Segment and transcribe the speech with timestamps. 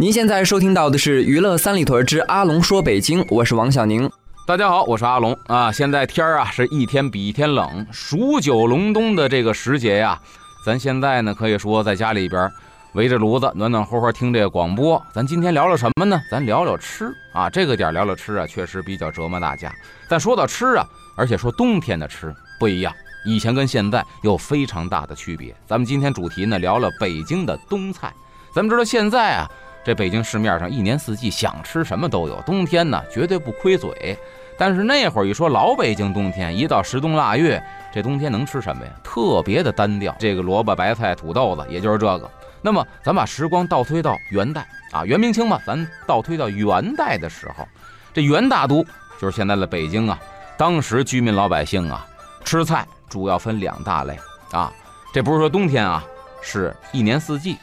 [0.00, 4.08] 您现在收听到的是《娱乐三里屯之阿龙说北京》，我是王小宁。
[4.46, 5.72] 大家好，我是阿龙啊。
[5.72, 10.16] 现在天儿啊是一天比一天冷，数九隆冬的这个时节呀，
[10.64, 12.48] 咱现在呢可以说在家里边
[12.92, 15.04] 围着炉子暖暖和和听这个广播。
[15.12, 16.22] 咱今天聊聊什么呢？
[16.30, 17.50] 咱聊聊吃啊。
[17.50, 19.74] 这个点聊聊吃啊，确实比较折磨大家。
[20.08, 20.86] 但说到吃啊，
[21.16, 22.94] 而且说冬天的吃不一样，
[23.26, 25.52] 以前跟现在有非常大的区别。
[25.66, 28.12] 咱们今天主题呢聊了北京的冬菜。
[28.54, 29.50] 咱们知道现在啊。
[29.88, 34.14] 这北京市面上一年四季想吃什么都有，冬天呢绝对不亏嘴。
[34.58, 37.58] 但是那会儿一说老北京冬天，一到十冬腊月，
[37.90, 38.92] 这冬天能吃什么呀？
[39.02, 42.30] 特别的单调，这个萝卜、白菜、土豆子，也就是这个。
[42.60, 47.66] 那么咱把时光倒推到元代啊，元明清嘛，咱倒推到元代的时候，
[48.12, 48.84] 这元大都
[49.18, 50.18] 就是现在的北京啊。
[50.58, 52.06] 当时居民老百姓啊，
[52.44, 54.18] 吃菜主要分两大类
[54.52, 54.70] 啊，
[55.14, 56.04] 这不是说冬天啊，
[56.42, 57.56] 是一年四季。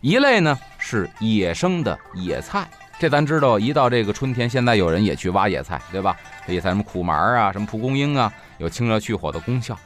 [0.00, 2.66] 一类呢是野生的野菜，
[2.98, 6.16] 这咱知道，一到这个春天，现在有人也去挖野菜，对吧？
[6.46, 9.78] 野菜什么苦麻啊，什么蒲公英啊，有清热去火的功效。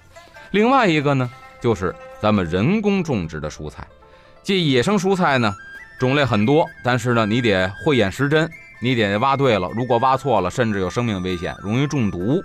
[0.53, 1.29] 另外一个呢，
[1.61, 3.85] 就是咱们人工种植的蔬菜。
[4.45, 5.53] 这野生蔬菜呢，
[5.99, 8.49] 种类很多，但是呢，你得慧眼识真，
[8.81, 9.69] 你得挖对了。
[9.75, 12.41] 如果挖错了，甚至有生命危险，容易中毒。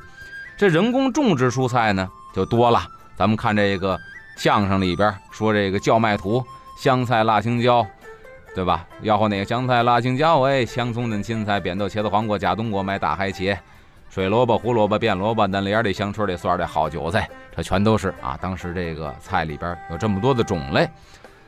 [0.58, 2.88] 这人工种植蔬菜呢，就多了。
[3.16, 4.00] 咱们看这个
[4.38, 6.44] 相声里边说这个叫卖图。
[6.80, 7.86] 香菜、辣青椒，
[8.56, 8.88] 对吧？
[9.02, 13.58] 要后那个香菜、辣青椒，哎，香葱嫩青菜、扁豆、茄子、黄瓜、假冬瓜、买大海茄、
[14.10, 18.40] 水萝卜、胡萝卜、变萝卜、嫩芽的、香椿的、蒜的、好韭菜，这全都是啊。
[18.42, 20.90] 当时这个菜里边有这么多的种类，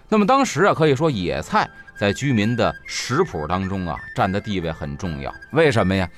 [0.10, 1.66] 那么当时啊，可以说野菜
[1.98, 5.34] 在居民的食谱当中啊，占的地位很重要。
[5.54, 6.10] 为什么呀？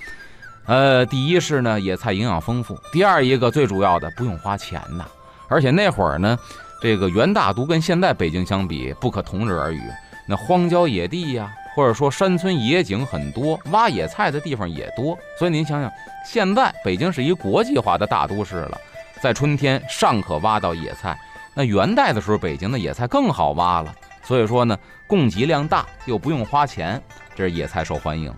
[0.66, 5.06] 呃，第一是呢，野菜营养丰富；第二一个最主要的，不用花钱呐，
[5.47, 6.35] 而且那会儿呢。
[6.83, 9.81] 这个元大都跟现在北京相比，不可同日而语。
[10.25, 15.17] 那荒郊野地呀，或者说山村野景很多，挖野菜的地方也多。
[15.39, 15.89] 所以您想想，
[16.25, 18.77] 现在北京是一国际化的大都市了，
[19.21, 21.17] 在春天尚可挖到野菜。
[21.53, 23.95] 那元代的时候，北京的野菜更好挖了。
[24.21, 24.77] 所以说呢，
[25.07, 27.01] 供给量大又不用花钱，
[27.33, 28.29] 这是野菜受欢迎。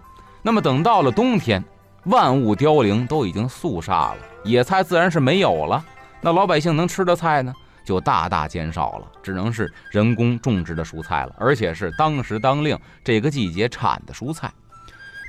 [0.44, 1.64] 那么等到了冬天，
[2.04, 5.84] 万物凋零，都已经肃杀了，野菜自然是没有了。
[6.22, 7.52] 那老百姓能吃的菜呢？
[7.86, 14.52] 就大大减少了，只能是人工种植的蔬菜了，而且是当时当令这个季节产的蔬菜。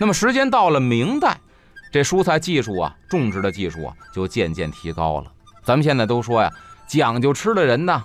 [0.01, 1.39] 那么时间到了明代，
[1.93, 5.31] 这蔬菜技术啊，种植的技术啊，就渐渐提高了。
[5.63, 6.51] 咱们现在都说呀，
[6.89, 8.03] 讲究吃的人呢，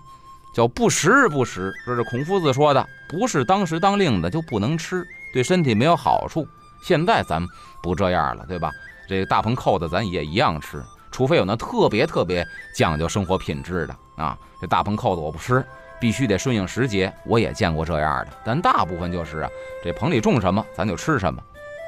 [0.53, 6.45] 叫不时不食，这是孔夫子说的，不是当时当令的就不能吃，对身体没有好处。
[6.83, 7.49] 现在咱们
[7.81, 8.71] 不这样了，对吧？
[9.07, 10.81] 这个大棚扣子咱也一样吃。
[11.11, 15.63] 除非有那特别特别讲究生活品质的啊，这大棚扣子我不吃，
[15.99, 17.13] 必须得顺应时节。
[17.25, 19.49] 我也见过这样的，但大部分就是啊，
[19.83, 21.41] 这棚里种什么咱就吃什么。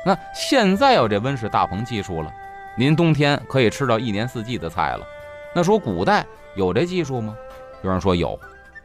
[0.05, 2.31] 那现在有这温室大棚技术了，
[2.77, 5.07] 您冬天可以吃到一年四季的菜了。
[5.55, 7.35] 那说古代有这技术吗？
[7.83, 8.37] 有人说有，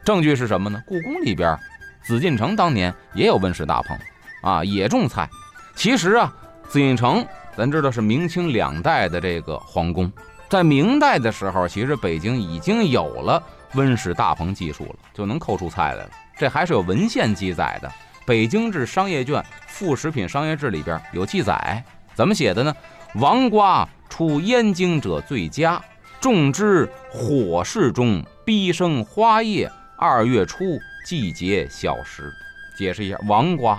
[0.05, 0.81] 证据是什么呢？
[0.87, 1.57] 故宫里边，
[2.03, 3.97] 紫禁城当年也有温室大棚，
[4.41, 5.29] 啊，也种菜。
[5.75, 6.33] 其实啊，
[6.69, 7.25] 紫禁城
[7.57, 10.11] 咱知道是明清两代的这个皇宫。
[10.47, 13.41] 在明代的时候，其实北京已经有了
[13.75, 16.09] 温室大棚技术了，就能扣出菜来了。
[16.37, 17.87] 这还是有文献记载的，
[18.25, 21.83] 《北京志商业卷副食品商业志》里边有记载，
[22.15, 22.73] 怎么写的呢？
[23.15, 25.81] 王瓜出燕京者最佳，
[26.21, 29.69] 种之火室中，逼生花叶。
[29.97, 30.63] 二月初，
[31.05, 32.31] 季节小时。
[32.77, 33.77] 解释一下，王瓜，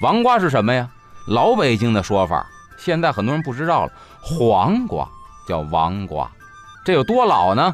[0.00, 0.88] 王瓜是什么呀？
[1.26, 3.92] 老北京的说法，现在很多人不知道了，
[4.22, 5.06] 黄瓜。
[5.46, 6.30] 叫王瓜，
[6.84, 7.72] 这有多老呢？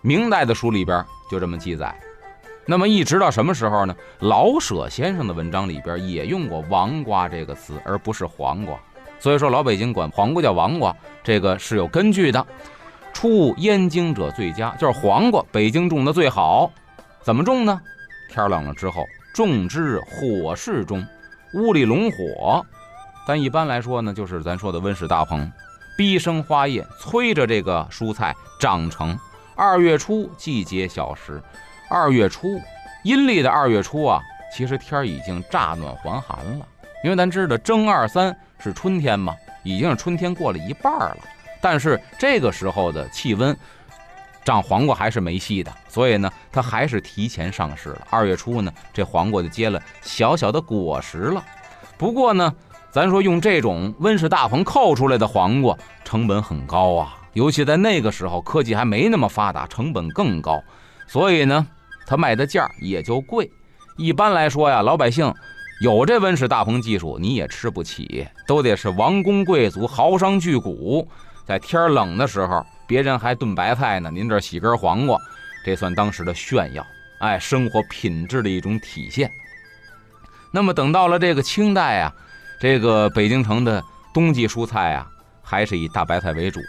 [0.00, 1.92] 明代的书里边就这么记载。
[2.66, 3.92] 那么一直到什么时候呢？
[4.20, 8.78] 老舍先生的文章里边也用过“王瓜”这个词，而不是黄瓜。
[9.18, 10.94] 所以说老北京管黄瓜叫王瓜，
[11.24, 12.46] 这个是有根据的。
[13.12, 16.70] 出燕京者最佳，就是黄瓜，北京种的最好。
[17.22, 17.80] 怎么种呢？
[18.30, 19.04] 天冷了之后，
[19.34, 21.04] 种之火室中，
[21.54, 22.64] 屋里笼火。
[23.26, 25.50] 但一般来说呢，就是咱说的温室大棚。
[25.96, 29.16] 逼生花叶，催着这个蔬菜长成。
[29.54, 31.40] 二月初，季节小时。
[31.88, 32.60] 二月初，
[33.04, 34.20] 阴历的二月初啊，
[34.52, 36.66] 其实天儿已经乍暖还寒了。
[37.04, 41.18] 因为咱知道正二三是春天嘛，已经是春天过了一半了。
[41.60, 43.56] 但是这个时候的气温，
[44.44, 48.06] 长黄瓜还是没戏的，所以呢，它还是提前上市了。
[48.10, 51.44] 二月初呢，这黄瓜就结了小小的果实了。
[51.96, 52.52] 不过呢，
[52.94, 60.62] 咱说用这种温室大棚扣出来的黄瓜，成本很高啊，尤其在那个时候，科技还没那么发达，成本更高，
[61.08, 61.66] 所以呢，
[62.06, 63.50] 它卖的价也就贵。
[63.96, 65.34] 一般来说呀，老百姓
[65.80, 71.04] 有这温室大棚技术，你也吃不起，都得是王公贵族、豪商巨贾，
[71.44, 75.18] 在天冷的时候，别人还炖白菜呢，您这洗根黄瓜，
[75.64, 76.86] 这算当时的炫耀，
[77.18, 79.28] 哎，生活品质的一种体现。
[80.52, 82.14] 那么等到了这个清代啊，
[82.64, 83.84] 这个北京城的
[84.14, 85.06] 冬季蔬菜啊，
[85.42, 86.60] 还是以大白菜为主。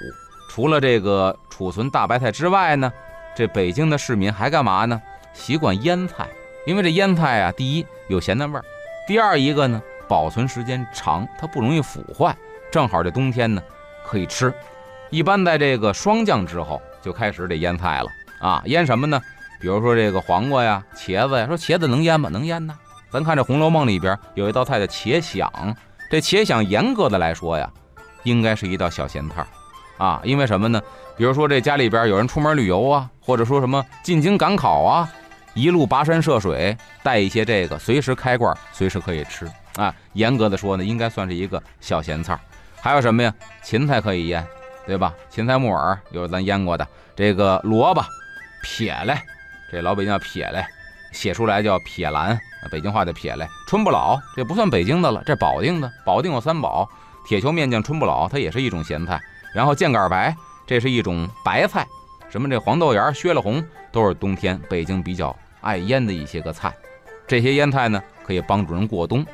[0.49, 2.91] 除了这个储存大白菜之外呢，
[3.33, 5.01] 这北京的市民还干嘛呢？
[5.31, 6.27] 习惯腌菜。
[6.65, 8.65] 因为这腌菜啊，第一有咸淡味儿，
[9.07, 12.35] 第二一个呢保存时间长，它不容易腐坏，
[12.69, 13.63] 正好这冬天呢
[14.05, 14.53] 可以吃。
[15.11, 18.09] 一般在这个霜降之后就开始得腌菜了
[18.41, 19.21] 啊，腌什么呢？
[19.61, 22.27] 比如说这个黄瓜呀、茄子呀，说茄子能腌吗？
[22.27, 22.77] 能腌呢。
[23.11, 25.73] 咱看这《红楼梦》里边有一道菜叫茄鲞，
[26.09, 27.69] 这且想严格的来说呀，
[28.23, 29.47] 应该是一道小咸菜儿
[29.97, 30.81] 啊，因为什么呢？
[31.17, 35.09] 比如说这家里边有人出门旅游啊，或者说什么进京赶考啊。
[35.53, 39.95] 一路跋山涉水，带一些这个，随时开罐，随时可以吃啊。
[40.11, 42.39] 严格的说呢，应该算是一个小咸菜儿。
[42.81, 43.33] 还有什么呀？
[43.63, 44.45] 芹菜可以腌，
[44.85, 45.13] 对吧？
[45.29, 46.85] 芹菜木耳有咱腌过的。
[47.15, 48.03] 这个萝卜
[48.61, 49.23] 撇来，
[49.71, 50.67] 这老北京叫撇来，
[51.13, 52.37] 写出来叫撇兰，
[52.69, 53.47] 北京话叫撇来。
[53.67, 55.91] 春不老，这不算北京的了，这保定的。
[56.05, 56.89] 保定有三宝：
[57.27, 59.19] 铁球面酱春不老，它也是一种咸菜。
[59.53, 60.35] 然后箭杆白，
[60.65, 61.87] 这是一种白菜。
[62.29, 65.35] 什么这黄豆芽、薛了红，都是冬天北京比较。
[65.61, 66.71] 爱腌的一些个菜，
[67.25, 69.25] 这些腌菜呢可以帮助人过冬，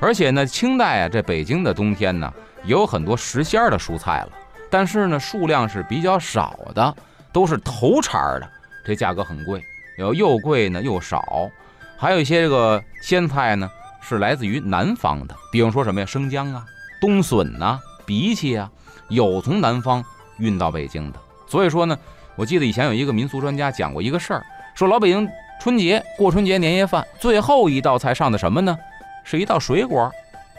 [0.00, 2.34] 而且呢，清代啊，这北京的冬天呢
[2.64, 4.30] 也有很多时鲜的蔬菜了，
[4.68, 6.96] 但是呢数量是比较少的，
[7.32, 8.50] 都是头茬的，
[8.84, 9.62] 这价格很贵，
[9.96, 11.48] 有又贵呢又少，
[11.96, 13.70] 还有一些这个鲜菜呢
[14.00, 16.64] 是来自于南方的，比方说什么呀，生姜啊、
[17.00, 18.70] 冬笋呐、荸荠啊，
[19.08, 20.04] 有从南方
[20.38, 21.18] 运到北京的。
[21.46, 21.98] 所以说呢，
[22.36, 24.44] 我记得以前有一个民俗专家讲过一个事儿，
[24.74, 25.28] 说老北京。
[25.58, 28.76] 春节过春节年夜饭最后一道菜上的什么呢？
[29.24, 30.12] 是一道水果，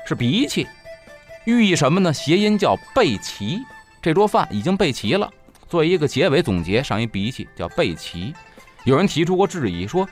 [0.07, 0.67] 是荸荠，
[1.45, 2.11] 寓意什么呢？
[2.11, 3.61] 谐音叫备齐。
[4.01, 5.31] 这桌饭已经备齐了，
[5.69, 8.33] 作为一个结尾总结，上一荸荠叫备齐。
[8.85, 10.09] 有人提出过质疑，说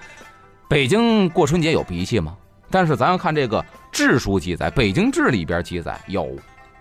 [0.67, 2.35] 北京过春节有荸荠吗？
[2.69, 6.27] 但是咱要看这个志书记载，《北京志》里边记载有，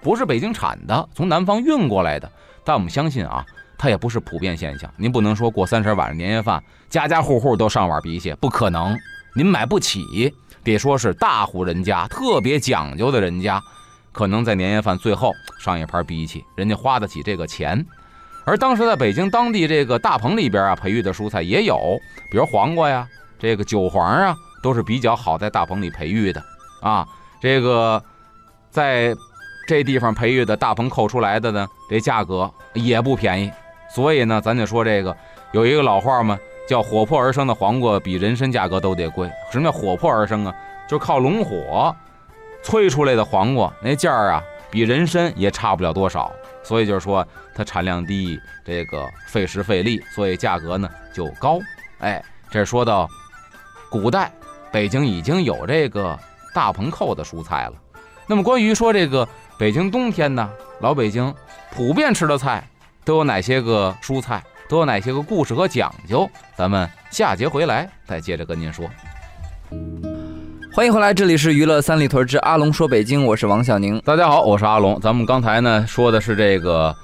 [0.01, 2.31] 不是北京产的，从南方运过来的。
[2.65, 3.45] 但我们相信啊。
[3.77, 8.97] 它也不是普遍现象，您不能说过三十晚上年夜饭，家家户户都上碗荸荠，不可能，
[9.35, 10.33] 您买不起。
[10.63, 13.61] 得说是大户人家，特别讲究的人家，
[14.13, 17.85] 可能在年夜饭最后上一盘荸荠，人家花得起这个钱。
[18.47, 21.99] 而当时在北京当地这个大棚里边啊，培育的蔬菜也有，
[22.31, 23.07] 比如黄瓜呀，
[23.45, 26.43] 这个韭黄啊，都是比较好在大棚里培育的
[26.81, 27.07] 啊。
[27.43, 28.03] 这个
[28.71, 29.15] 在
[29.69, 33.53] 这地方培育的大棚扣出来的呢，这价格也不便宜。
[33.95, 35.15] 所以呢，咱就说这个
[35.53, 39.31] 有一个老话嘛，叫“火破而生的黄瓜比人参价格都得贵”。
[39.53, 40.55] 什么叫火破而生啊？
[40.89, 41.95] 就靠龙火
[42.63, 46.33] 催出来的黄瓜，那价儿啊，比人参也差不了多少。
[46.63, 51.59] 所以就是说，它产量低，这个费时费力，所以价格呢就高。
[51.99, 53.07] 哎，这说到
[53.95, 54.29] 古代，
[54.73, 56.19] 北京已经有这个
[56.53, 57.75] 大棚扣的蔬菜了。
[58.27, 61.33] 那么关于说这个北京冬天呢，老北京
[61.71, 62.67] 普遍吃的菜。
[63.05, 64.43] 都有哪些个蔬菜？
[64.69, 66.29] 都有哪些个故事和讲究？
[66.57, 68.85] 咱们下节回来再接着跟您说。
[70.73, 74.01] 欢迎回来，这里是娱乐三里屯之阿龙说北京，我是王小宁。
[74.01, 74.99] 大家好，我是阿龙。
[75.01, 76.97] 咱们刚才呢说的是这个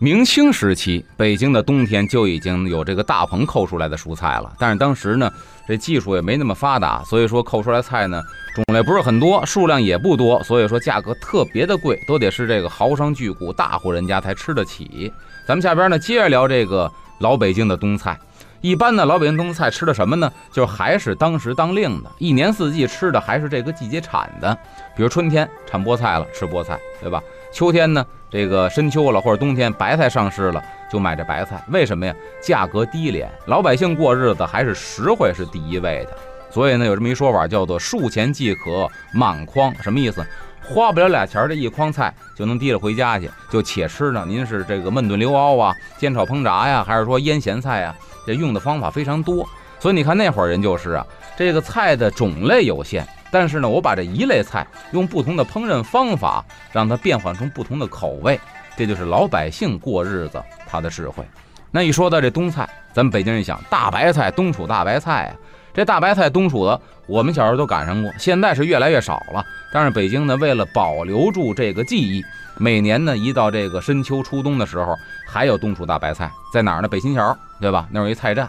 [0.00, 5.28] 明清时期北京的冬天就已经有这个大棚扣出来的蔬菜了，但是当时呢
[5.66, 8.22] 这技术也没那么发达，所以说扣出来菜呢
[8.54, 15.12] 种类不是很多，数量也不多，所以说价格特别的贵，都得是这个豪商巨贾、大户人家才吃得起。
[15.48, 16.88] 咱们下边呢，接着聊这个
[17.18, 18.16] 老北京的冬菜。
[18.60, 20.32] 一般呢，老北京冬菜吃的什么呢？
[20.52, 24.56] 就还是当时当令的，一年四季吃的还是这个季节产的。
[24.96, 27.20] 比如春天产菠菜了，吃菠菜，对吧？
[27.52, 31.62] 秋天呢，这个深秋了，或者冬天白菜上市了，就买这白菜。
[31.68, 32.14] 为什么呀？
[32.42, 36.16] 价格低廉，老百姓过日子还是实惠是第一位的。
[36.50, 40.26] 所以呢，有这么一说法，叫做“数钱即可满筐”，什么意思？
[40.62, 44.24] 花不了俩钱儿，这一筐菜就能提着回家去，就且吃呢。
[44.26, 47.94] 您是这个焖炖溜熬啊，煎炒烹炸呀，还是说腌咸菜呀？
[48.26, 49.46] 这用的方法非常多。
[49.78, 51.06] 所以你看那会儿人就是啊，
[51.36, 58.38] 这个菜的种类有限，但是呢，我把这一类菜用不同的烹饪方法，让它变换成不同的口味，
[58.76, 61.24] 这就是老百姓过日子他的智慧。
[61.70, 65.36] 那一说到这冬菜，咱们北京人一想，大白菜，冬储大白菜啊，
[65.74, 69.44] 这大白菜冬储的，我们小时候都赶上过，现在是越来越少了。
[69.72, 72.24] 但是北京呢，为了保留住这个记忆，
[72.56, 76.88] 每年呢一到这个深秋初冬的时候，还有冬储大白菜，在哪儿呢？
[76.88, 77.86] 北新桥，对吧？
[77.90, 78.48] 那有一菜站。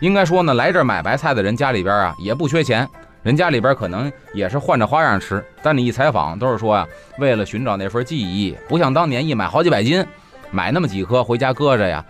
[0.00, 2.88] 应该说呢，来这儿买白菜的人家里边啊也不缺钱，
[3.22, 5.44] 人家里边可能也是换着花样吃。
[5.62, 6.86] 但你一采访，都是说呀，
[7.18, 10.04] 为了寻找那份记忆，不像当年一买好几百斤，
[10.50, 12.04] 买那么几颗回家搁着呀。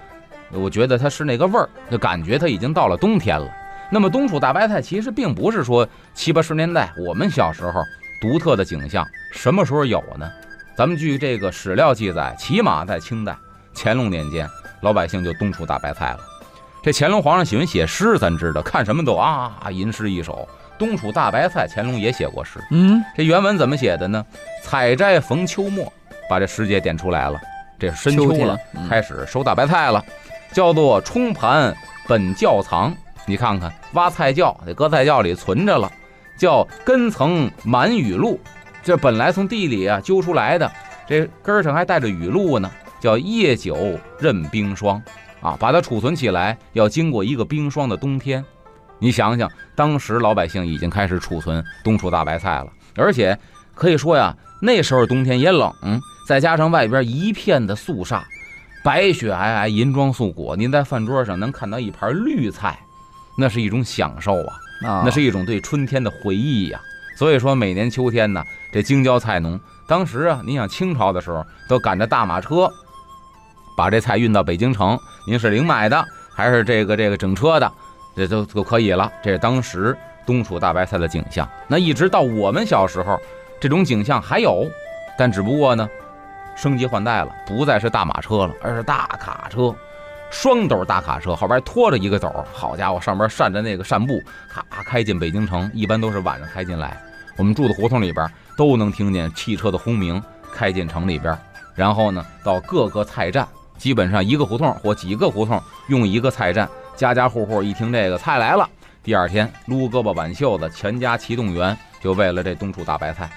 [0.52, 3.48] 我觉得它是那个味儿，就感觉它已经到了冬天了。
[3.90, 7.82] 那么冬储大白菜其实并不是说七八十年代我们小时候
[8.20, 10.30] 独特的景象，什么时候有呢？
[10.76, 13.36] 咱们据这个史料记载，起码在清代
[13.74, 14.48] 乾隆年间，
[14.80, 16.20] 老百姓就冬储大白菜了。
[16.82, 20.48] 这乾隆皇上喜欢写诗，咱知道，看什么都啊吟诗一首。
[20.80, 22.58] 冬储大白菜，乾隆也写过诗。
[22.70, 24.24] 嗯，这原文怎么写的呢？
[24.62, 25.92] 采摘逢秋末，
[26.26, 27.38] 把这时节点出来了。
[27.78, 28.58] 这深秋了，
[28.88, 30.02] 开始收大白菜了，
[30.52, 31.74] 叫做冲盘
[32.08, 32.96] 本窖藏。
[33.26, 35.92] 你看看，挖菜窖得搁菜窖里存着了，
[36.38, 38.40] 叫根层满雨露。
[38.82, 40.72] 这本来从地里啊揪出来的，
[41.06, 45.00] 这根上还带着雨露呢，叫夜久任冰霜。
[45.42, 48.42] 啊，把它储存起来，要经过一个冰霜的冬天。
[49.00, 52.66] 你想想，当时老百姓已经开始储存冬储大白菜了，
[52.96, 53.36] 而且
[53.74, 55.72] 可以说呀，那时候冬天也冷，
[56.28, 58.22] 再加上外边一片的肃杀，
[58.84, 62.78] 白雪皑皑，银装素裹，您在饭桌上能看到一盘绿菜，
[63.36, 66.80] 那是一种享受啊，那是一种对春天的回忆呀。
[67.16, 68.42] 所以说，每年秋天呢，
[68.72, 72.70] 这京郊菜农当时啊，你想清朝的时候，都赶着大马车。
[73.76, 76.04] 把这菜运到北京城，您是零买的
[76.34, 77.72] 还是这个这个整车的，
[78.26, 79.10] 这都都可以了。
[79.22, 79.96] 这是当时
[80.26, 81.48] 冬储大白菜的景象。
[81.66, 83.18] 那一直到我们小时候，
[83.60, 84.66] 这种景象还有，
[85.18, 85.88] 但只不过呢，
[86.54, 89.74] 升级换代了，不再是大马车了，而是大卡车，
[90.30, 97.00] 双斗大卡车，后边拖着一个斗，好家伙，上边扇着那个扇布，咔开进北京城，一般都是晚上开进来。
[97.36, 100.22] 我们住的胡同里边都能听见汽车的轰鸣，
[100.52, 101.36] 开进城里边，
[101.74, 103.48] 然后呢，到各个菜站。
[103.78, 105.58] 基本上一个胡同或几个胡同
[105.88, 106.68] 用一个菜站，
[107.00, 108.68] 家家户户一听这个菜来了，
[109.02, 113.30] 第二天撸胳膊挽袖子，全家齐动员，就为了这冬储大白菜。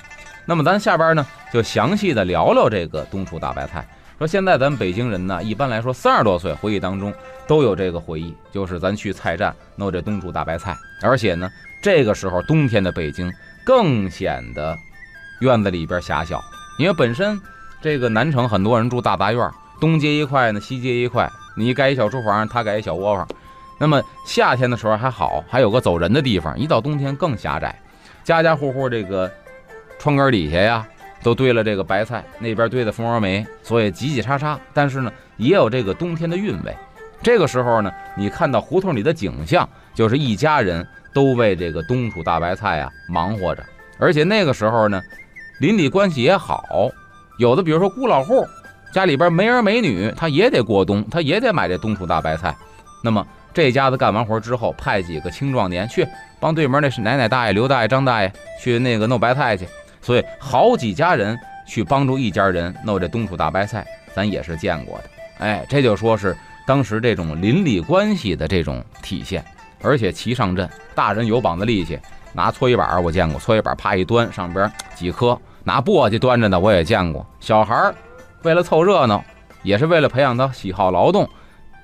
[0.46, 3.88] 那么咱下边呢，就详细的聊聊这个冬储大白菜。
[4.18, 7.14] 说现在咱北京人呢，一般来说三十多岁回忆当中
[7.48, 11.50] 都有这个回忆，就是咱去菜站弄这冬储大白菜，而且呢，
[11.82, 13.32] 这个时候冬天的北京
[13.64, 14.78] 更显得
[15.40, 16.44] 院子里边狭小，
[16.78, 17.40] 因为本身
[17.82, 19.50] 这个南城很多人住大杂院。
[19.80, 23.26] 东接一块呢，西接一块，你盖一小厨房，他盖一小窝房。
[23.84, 26.58] 那么夏天的时候还好，还有个走人的地方。
[26.58, 27.78] 一到冬天更狭窄，
[28.24, 29.30] 家家户户这个
[30.00, 30.88] 窗根底下呀，
[31.22, 34.58] 都堆了这个白菜，那边堆的蜂窝煤，所以挤挤叉叉。
[34.74, 36.74] 但是呢，也有这个冬天的韵味。
[37.22, 43.62] 这个时候呢，你看到胡同里的景象，就是一家人都为这个冬储大白菜啊忙活着。
[44.00, 45.02] 而且那个时候呢，
[45.60, 46.64] 邻里关系也好，
[47.38, 48.48] 有的比如说孤老户。
[48.94, 52.56] 家里边没儿没女，他也得过冬，他也得买这冬储大白菜。
[53.04, 56.08] 那么这家子干完活之后，派几个青壮年去
[56.40, 58.32] 帮对门那是奶奶大爷、刘大爷、张大爷
[58.62, 59.68] 去那个弄白菜去。
[60.02, 65.04] 所以好几家人去帮助一家人弄这冬储大白菜，咱也是见过的。
[65.40, 69.44] 哎，这就说是当时这种邻里关系的这种体现。
[69.82, 72.00] 而且齐上阵，大人有膀子力气，
[72.34, 77.26] 拿搓衣板我见过，搓衣板啪一端，上边几颗；拿簸箕端着呢，我也见过。
[77.40, 77.94] 小孩儿。
[78.44, 79.24] 为了凑热闹，
[79.62, 81.26] 也是为了培养他喜好劳动，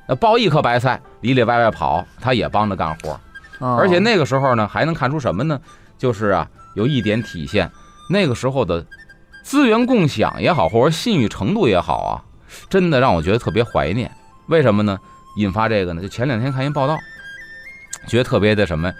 [0.05, 3.19] 那抱一颗白菜里里外外跑，他也帮着干活。
[3.59, 5.59] 而且那个时候呢，还能看出什么呢？
[5.97, 7.69] 就是啊，有一点体现，
[8.09, 8.85] 那个时候的
[9.43, 12.23] 资源共享也好，或者信誉程度也好啊，
[12.69, 14.09] 真的让我觉得特别怀念。
[14.47, 14.97] 为什么呢？
[15.35, 16.01] 引发这个呢？
[16.01, 16.97] 就前两天看一报道，
[18.07, 18.91] 觉得特别的什么？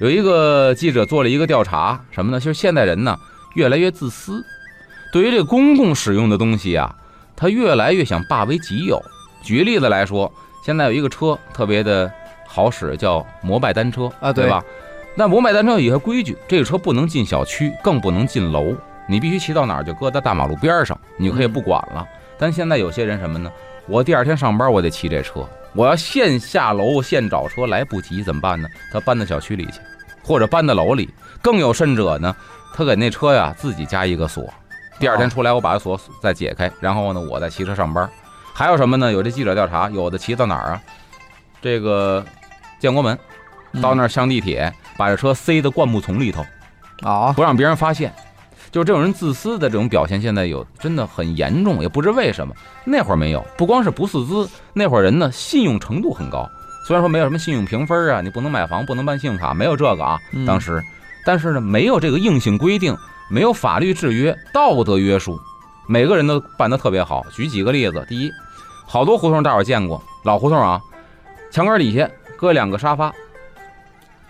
[0.00, 2.40] 有一个记者做了一个调查，什么呢？
[2.40, 3.16] 就是现代人呢
[3.54, 4.44] 越来越自私，
[5.12, 6.94] 对于这公共使用的东西啊。
[7.40, 9.00] 他越来越想霸为己有。
[9.42, 10.32] 举例子来说，
[10.68, 12.12] 现在有一个车特别的
[12.46, 14.62] 好使，叫摩拜单车啊，对吧？
[15.14, 18.76] 那摩拜单车有一些规矩，这个车不能进小区，更不能进楼，
[19.08, 22.06] 你必须骑到哪儿就搁在大马路边上，你可以不管了。
[22.36, 23.50] 但现在有些人什么呢？
[23.86, 28.68] 我第二天上班我得骑这车，我要现下楼现找车来不及怎么办呢？
[28.92, 29.80] 他搬到小区里去，
[30.22, 31.08] 或者搬到楼里。
[31.40, 32.36] 更有甚者呢，
[32.74, 34.44] 他给那车呀自己加一个锁。
[34.98, 38.06] 第二天出来，我把锁再解开，然后呢，我再骑车上班。
[38.58, 39.12] 还有什么呢？
[39.12, 40.82] 有这记者调查，有的骑到哪儿啊？
[41.62, 42.26] 这个
[42.80, 43.16] 建国门，
[43.80, 46.44] 到那儿上地铁，把这车塞到灌木丛里头，
[47.02, 48.12] 啊，不让别人发现。
[48.72, 52.52] 就是这种人自私的这种表现，现在有真的很严重，也不知为什么。
[52.84, 56.50] 那会儿没有，不光是不自私，那会儿人呢信用程度很高。
[56.84, 60.82] 虽然说没有什么信用评分啊，你不能买房，不能办信用卡，没有这个啊，嗯当时，
[61.24, 62.96] 但是呢，没有这个硬性规定，
[63.30, 65.38] 没有法律制约、道德约束，
[65.86, 67.24] 每个人都办得特别好。
[67.32, 68.32] 举几个例子，第一，
[68.90, 70.80] 好多胡同大伙儿见过，老胡同啊，
[71.52, 73.12] 墙根底下搁两个沙发，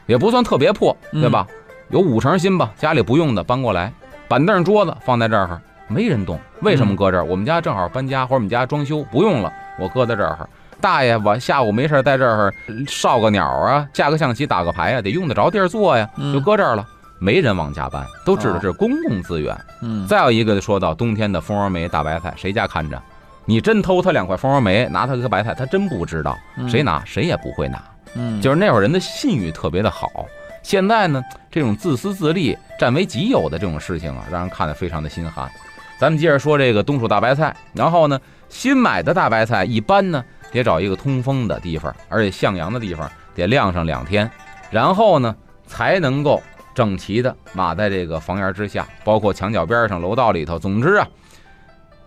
[0.07, 1.47] 也不算特别破，对吧？
[1.91, 3.93] 有五成新吧，家里不用的搬过来，
[4.27, 6.37] 板凳、桌子放在这儿，没人动。
[6.63, 7.25] 为什么搁这儿？
[7.25, 10.37] 我们家正好搬家，或者我们家装修不用了，我搁在这儿。
[10.81, 12.53] 大爷，我下午没事儿在这儿
[12.89, 16.85] 烧个鸟啊，下个象棋，打个牌啊，得用得着地儿坐呀，嗯就搁这儿了。
[17.21, 19.57] 没人往家搬，都指的是公共资源。
[19.83, 23.01] 嗯，再有一个，说到冬天的蜂窝煤、大白菜，谁家看着？
[23.49, 26.39] 你真偷他两块蜂窝煤，拿他颗白菜，他真不知道。
[26.59, 27.83] 嗯谁拿谁也不会拿。
[28.13, 30.27] 嗯，就是那会儿人的信誉特别的好。
[30.63, 35.51] 现在呢，这种自私自利、占为己有的这种事情啊，让人看得非常的心寒。
[35.99, 44.31] 咱们接着说这个冬储大白菜，然后呢，新买的大白菜一般呢得找一个通风的地方，而且向阳的地方得晾上两天，
[44.71, 45.35] 然后呢
[45.67, 46.43] 才能够
[46.75, 50.59] 整齐的码在这个房檐之下，包括墙角边上、楼道里头。
[50.59, 51.09] 总之啊，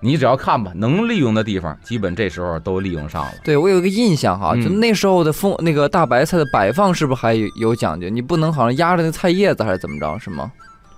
[0.01, 3.31] 你只要看吧，能利用的地方，基本这时候都利用上了。
[3.43, 8.09] 对我有一个印象哈，嗯就那时候的风那个大白菜的摆放是不是还有有讲究？
[8.09, 10.51] 你不能好像压着那菜叶子还是怎么着，是吗？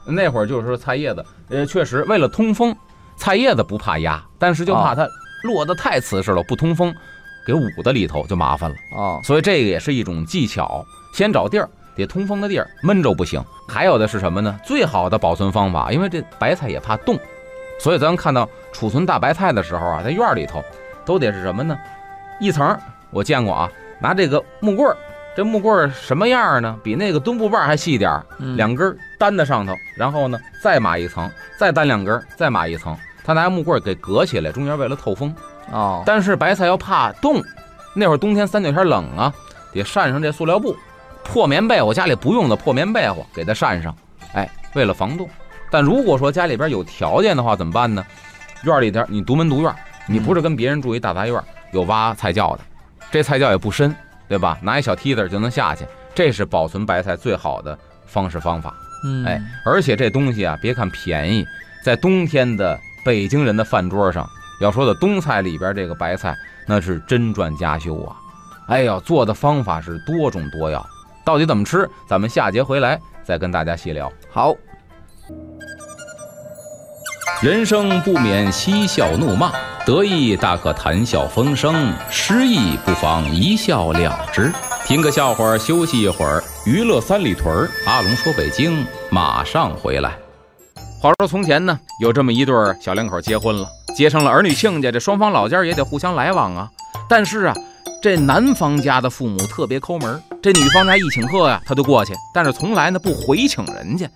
[0.06, 2.76] 那会儿就是说菜叶子，呃，确实为了通风，
[3.16, 5.08] 菜叶子不怕压，但是就怕它
[5.44, 6.94] 落得太瓷实了，不通风，
[7.46, 8.76] 给捂在里头就麻烦了。
[8.98, 13.44] 啊，所以这个也是一种技巧，先找地儿，得通风的地儿，闷着不行。
[13.68, 14.60] 还有的是什么呢？
[14.66, 17.18] 最好的保存方法，因为这白菜也怕冻，
[17.80, 20.64] 所以咱们看到储存大白菜的时候啊，在院儿里头
[21.06, 21.78] 都得是什么呢？
[22.40, 22.78] 一层
[23.12, 24.96] 我见过啊，拿这个木棍儿，
[25.36, 26.78] 这木棍儿什么样儿呢？
[26.84, 28.26] 比那个墩布棒还细点儿。
[28.40, 32.98] 嗯两根儿担在上头，然后呢再码一层，再单两根儿，再码一层。
[33.26, 35.34] 他拿木棍儿给隔起来，中间为了透风。
[35.72, 37.42] 哦，但是白菜要怕冻，
[37.96, 39.34] 那会儿冬天三九天冷啊，
[39.72, 40.76] 得扇上这塑料布，
[41.24, 43.96] 破棉被，我家里不用的破棉被我给它扇上，
[44.34, 45.30] 哎，为了防冻。
[45.74, 48.06] 但如果说家里边有条件的话，怎么办呢？
[48.64, 49.74] 院里边你独门独院，
[50.06, 52.60] 你不是跟别人住一大杂院，有挖菜窖的，
[53.10, 53.94] 这菜窖也不深，
[54.28, 54.56] 对吧？
[54.62, 55.84] 拿一小梯子就能下去，
[56.14, 58.72] 这是保存白菜最好的方式方法。
[59.04, 61.44] 嗯，哎，而且这东西啊，别看便宜，
[61.84, 64.30] 在冬天的北京人的饭桌上，
[64.62, 68.16] 要说的冬菜里边这个白菜，那是真赚家修啊！
[68.68, 70.86] 哎呦，做的方法是多种多样，
[71.26, 71.90] 到底怎么吃？
[72.08, 74.10] 咱们下节回来再跟大家细聊。
[74.32, 74.56] 好，
[77.42, 79.52] 人生不免嬉笑怒骂，
[79.86, 84.52] 得意大可谈笑风生，失意不妨一笑了之。
[84.86, 86.44] 听个笑话，休息一会儿。
[86.66, 90.12] 娱乐三里屯儿，阿龙说北京，马上回来。
[91.02, 96.70] 话说从前呢，有这么一对儿小两口结婚了，结成了儿女亲家，这双方老家也得互相来往啊。
[97.10, 97.56] 但是啊，
[98.02, 104.10] 这男方家的父母特别抠门，这女方家一请客呀、他就过去，但是从来呢不回请人家。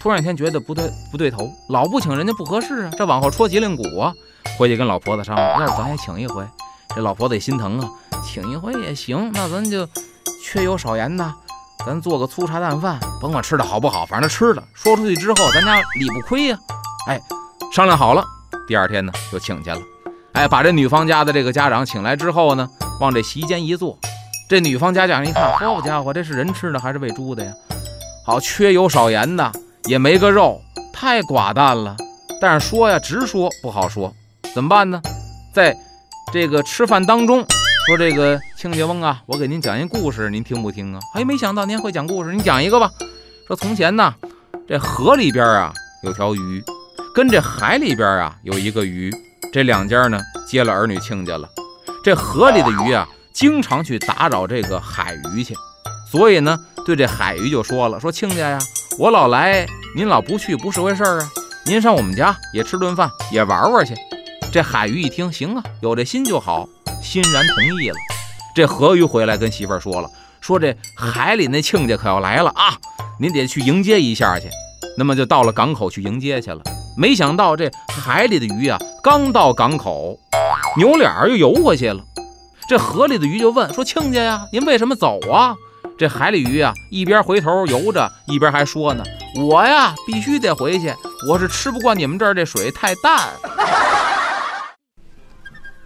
[0.00, 4.10] 突然一天觉得不对不对头，老不请人家不合适啊，这往后戳脊梁骨啊。
[4.58, 6.42] 回去跟老婆子商量，要是咱也请一回，
[6.94, 7.90] 这老婆子也心疼啊，
[8.24, 9.86] 请一回也行，那咱就
[10.42, 11.34] 缺油少盐呐，
[11.84, 16.58] 咱做个粗茶淡饭，甭管吃的好不好，反正吃了，说出去之后咱家理不亏呀、
[17.06, 17.20] 哎，
[17.70, 18.24] 商量好了，
[18.66, 19.78] 第二天呢就请去了。
[20.32, 22.66] 哎，把这女方家的这个家长请来之后呢，
[23.00, 23.98] 往这席间一坐，
[24.48, 27.52] 这女方家长一看，好家伙，这是人吃的还是喂猪的呀？
[28.24, 29.52] 好，缺油少盐的，
[29.84, 30.60] 也没个肉，
[30.92, 31.96] 太寡淡了。
[32.40, 34.14] 但是说呀，直说不好说，
[34.54, 35.00] 怎么办呢？
[35.52, 35.76] 在
[36.32, 37.44] 这个吃饭当中，
[37.86, 41.00] 说这个亲家翁啊，我给您讲一故事，您听不听啊？
[41.14, 42.90] 哎，没想到您会讲故事，您讲一个吧。
[43.46, 44.14] 说从前呢，
[44.68, 46.62] 这河里边啊有条鱼，
[47.14, 49.12] 跟这海里边啊有一个鱼，
[49.52, 51.48] 这两家呢接了儿女亲家了。
[52.04, 55.54] 这河里的鱼啊，经常去打扰这个海鱼去，
[56.10, 58.58] 所以呢，对这海鱼就说了：“说亲家呀，
[59.00, 61.28] 我老来，您老不去，不是回事儿啊。
[61.64, 63.94] 您上我们家也吃顿饭，也玩玩去。”
[64.52, 66.68] 这海鱼一听，行啊，有这心就好，
[67.02, 67.96] 欣然同意了。
[68.54, 70.10] 这河鱼回来跟媳妇儿说了，
[70.42, 72.76] 说这海里那亲家可要来了啊，
[73.18, 74.50] 您得去迎接一下去。
[74.98, 76.60] 那么就到了港口去迎接去了。
[76.94, 80.18] 没想到这海里的鱼啊，刚到港口，
[80.76, 82.04] 扭脸儿又游回去了。
[82.68, 85.56] 这河里的鱼就问说：“亲家呀，您为什么走啊？”
[86.00, 89.04] 这海里鱼啊，一边回头游着，一边还说呢
[89.36, 90.90] ：“我呀，必须得回去，
[91.28, 93.20] 我是吃不惯你们这儿这水太淡。”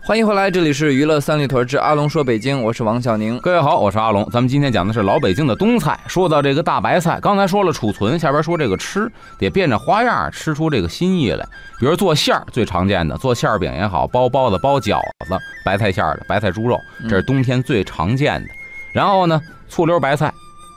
[0.07, 3.41] 欢迎回来，这里是娱乐三里屯之阿龙说北京，我是王小宁。
[3.41, 4.25] 各位好，我是阿龙。
[4.31, 5.99] 咱们今天讲的是老北京的冬菜。
[6.07, 11.45] 说到这个大白菜，刚才说了储存，下边说这个吃，得变着花样吃出这个新意来。
[11.81, 18.49] 比如做馅儿，最常见的做馅儿饼也好，包包子、包饺子，白菜馅儿的白菜猪肉，这是冬天最常见的。
[18.93, 20.33] 然后呢，醋溜白菜，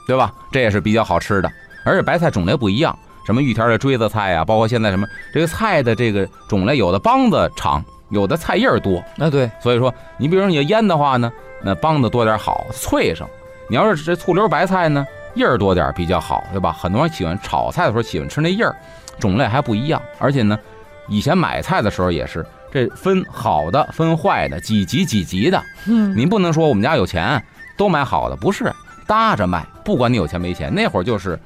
[0.06, 0.32] 对吧？
[0.50, 1.50] 这也是比较好吃的，
[1.84, 2.96] 而且白菜种类不一样，
[3.26, 7.84] 什么玉田的锥子菜呀，包括现在什么这个菜的这个种类，有的帮子长。
[8.10, 11.30] 有的菜叶多，那对，所以说你比如说你要腌的话呢，
[11.62, 13.28] 那帮子多点好，脆生。
[13.68, 16.72] 你要是这醋溜白菜呢，叶儿多点比较好，对吧？
[16.72, 18.74] 很多人喜欢炒菜的时候喜欢吃那叶儿，
[19.20, 20.00] 种类还不一样。
[20.18, 20.58] 而且呢，
[21.06, 25.62] 以前买菜的时候也是这分好的分坏的，几级几级的。
[25.86, 27.44] 嗯，您不能说我们家有钱
[27.78, 28.70] 都买好的，不是
[29.06, 29.64] 搭着卖。
[29.82, 31.38] 不管你有钱没钱，那会儿就是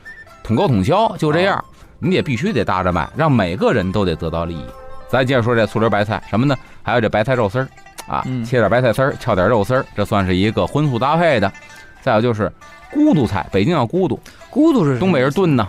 [0.43, 1.65] 统购统销，就这样，
[2.01, 4.65] 你也必须得搭着卖，让每个人都得得到利益。
[5.09, 6.57] 咱接着说这醋溜白菜什么呢？
[6.83, 7.69] 还有这白菜肉丝儿
[8.09, 11.53] 啊，切点白菜丝儿，翘点肉丝儿，这算是一个荤素搭配的。
[12.01, 12.51] 再有就是
[12.91, 14.19] 咕嘟菜，北京叫咕嘟，
[14.51, 15.69] 咕嘟是东北人炖呢，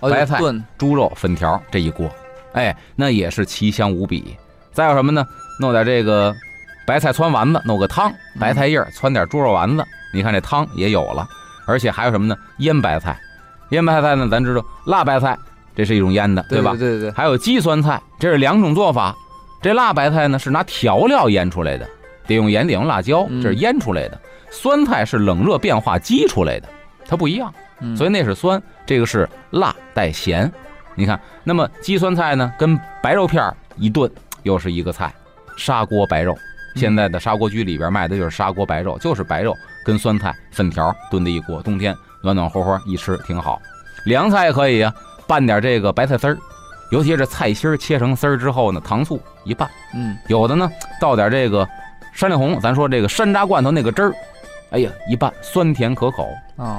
[0.00, 2.08] 白菜炖猪肉粉条这一锅，
[2.52, 4.36] 哎，那也是奇香无比。
[4.72, 5.26] 再有什么呢？
[5.58, 6.34] 弄点这个
[6.86, 11.28] 白菜汆丸子，弄个汤，白菜叶汆点猪肉丸子，你看这汤也有了。
[11.66, 12.36] 而且还有什么呢？
[12.58, 13.18] 腌白菜，
[13.70, 15.36] 腌白菜呢，咱知道辣白菜。
[15.74, 16.70] 这是一种腌的，对吧？
[16.70, 17.10] 对对对。
[17.10, 19.14] 还有鸡酸菜，这是两种做法。
[19.60, 21.86] 这辣白菜呢是拿调料腌出来的，
[22.26, 24.18] 得用盐，得用辣椒，这是腌出来的。
[24.50, 26.68] 酸菜是冷热变化激出来的，
[27.06, 27.52] 它不一样。
[27.94, 30.50] 所以那是酸，这个是辣带咸。
[30.94, 34.10] 你看，那么鸡酸菜呢，跟白肉片一炖，
[34.44, 35.12] 又是一个菜，
[35.58, 36.34] 砂锅白肉。
[36.76, 43.60] 现在的砂锅居里边卖的就是砂锅白肉，就是白肉跟酸菜粉条炖的一锅，冬天暖暖和和一吃挺好。
[44.04, 44.94] 凉菜也可以啊。
[45.28, 46.38] 拌点这个白菜丝儿，
[46.92, 51.68] 尤其是菜心儿切成丝儿之后呢，糖醋一拌，嗯，有的呢倒点这个
[52.12, 54.14] 山里红，咱说这个山楂罐头那个汁儿，
[54.70, 56.28] 哎呀一拌酸甜可口，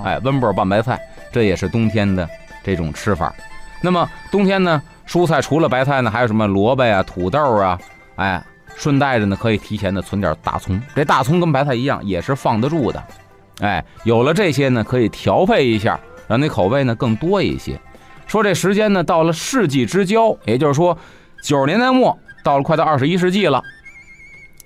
[0.05, 0.97] 哎温波拌白菜，
[1.29, 2.25] 这也是冬天的
[2.63, 3.35] 这种吃法。
[3.81, 7.77] 那么冬天呢，蔬菜除了白菜呢，还有什么萝卜呀、土豆啊，
[8.15, 8.41] 哎，
[8.77, 13.03] 顺带着呢可以提前的存点大葱，这大葱跟白菜一样也是放得住的，
[13.59, 17.79] 哎，有了这些呢，可以调配一下，让那口味呢更多一些。
[18.27, 20.97] 说这时间呢，到了世纪之交，也就是说
[21.41, 23.61] 九十年代末，到了快到二十一世纪了。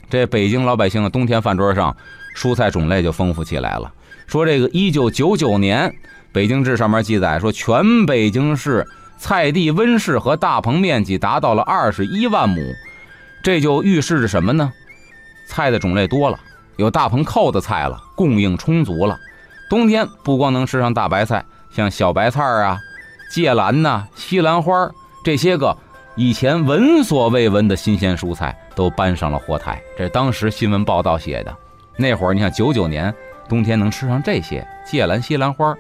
[0.10, 1.96] 这北京老百姓的冬天饭桌上，
[2.36, 3.94] 蔬菜种类就丰富起来了。
[4.28, 5.90] 说这个一九九九年
[6.34, 8.86] 《北京志》上面记载说，全北京市
[9.18, 12.74] 菜地温室和大棚面积达到了二十一万亩，
[13.44, 14.72] 这就预示着什么呢？
[15.48, 16.40] 菜的种类多了，
[16.78, 19.20] 有大棚扣的菜了，供应充足了。
[19.70, 22.78] 冬天不光能吃上大白菜，像小白菜啊。
[23.34, 24.92] 芥兰呐，西兰花
[25.24, 25.78] 这些个
[26.16, 29.82] 以前闻所未闻的新鲜蔬菜都搬上了货台。
[29.98, 31.56] 这当时新闻报道写的。
[31.96, 33.14] 那会儿你看，九九年
[33.48, 35.74] 冬天能吃上这些芥兰、西兰花，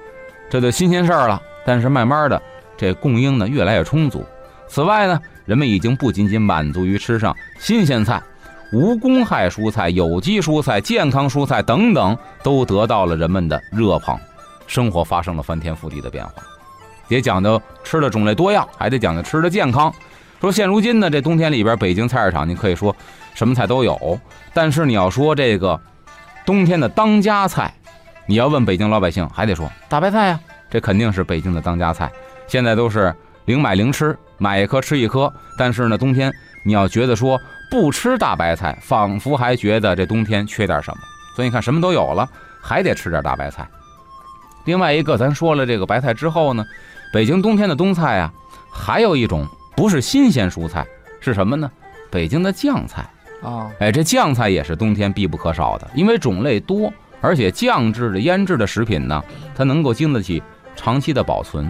[0.50, 1.42] 这就新鲜事儿了。
[1.66, 2.42] 但是慢慢的，
[2.78, 4.26] 这供应呢越来越充足。
[4.70, 8.20] 此外呢，人们已经不仅仅满足于吃上新鲜菜，
[8.74, 14.18] 无公害蔬菜、有机蔬菜、健康蔬菜等等，都得到了人们的热捧，
[14.66, 16.34] 生活发生了翻天覆地的变化。
[17.08, 19.94] 也讲究吃的种类多样，还得讲究吃的健康。
[20.40, 22.96] 说现如今呢，这冬天里边，北京菜市场你可以说
[23.36, 24.20] 什么菜都有。
[24.56, 25.80] 但是你要说这个
[26.44, 27.72] 冬天的当家菜，
[28.26, 32.12] 你要问北京老百姓，还得说大白菜呀，这肯定是北京的当家菜。
[32.48, 35.32] 现在都是零买零吃，买一颗吃一颗。
[35.60, 40.98] 但是呢，冬天你要觉得说不吃大白菜，仿佛还觉得这冬天缺点什么。
[41.36, 42.28] 所以你看，什么都有了，
[42.62, 43.68] 还得吃点大白菜。
[44.66, 46.66] 另外一个，咱说了这个白菜之后呢。
[47.14, 48.32] 北京冬天的冬菜啊，
[48.72, 49.46] 还有一种
[49.76, 50.88] 不是新鲜蔬菜，
[51.20, 51.70] 是什么呢？
[52.10, 53.06] 北京的酱菜
[53.44, 59.22] 啊，哎，这酱菜也是冬天必不可少的，因为种类多，而且酱制的、腌制的食品呢，
[59.54, 60.42] 它能够经得起
[60.74, 61.70] 长期的保存。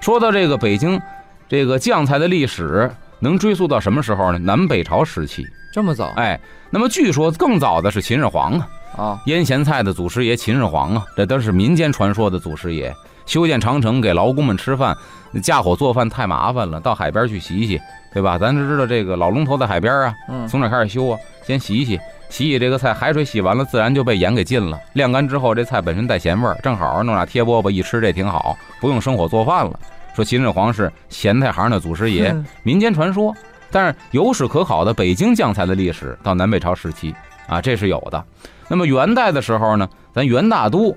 [0.00, 1.00] 说到这个北京
[1.48, 2.88] 这个酱菜的历史，
[3.18, 4.38] 能追溯到什么时候呢？
[4.38, 6.12] 南北朝时期，这么早？
[6.16, 6.38] 哎，
[6.70, 12.94] 那么据说更早的是秦始皇啊，啊，腌咸菜的祖师爷秦始皇啊，这都是民间传说的祖师爷。
[13.24, 14.96] 修建长城给劳工们吃饭，
[15.42, 17.80] 架火做饭太麻烦了，到海边去洗洗，
[18.12, 18.38] 对吧？
[18.38, 20.14] 咱就知道这个老龙头在海边啊，
[20.48, 21.18] 从哪开始修啊？
[21.44, 21.98] 先洗洗，
[22.28, 24.78] 洗洗这个菜，海水洗完了，自然就被盐给浸了。
[24.92, 29.76] 晾干之后，这菜本身带咸味儿，正好弄俩贴饽饽一吃，这挺好，不用生火做饭了。
[30.16, 33.36] 说秦始皇是咸菜行的祖师爷，民间传说，
[33.70, 37.14] 但是有史可考的北京酱菜的历史到南北朝时期
[37.46, 38.24] 啊，这是有的。
[38.66, 40.96] 那么元代的时候呢，咱元大都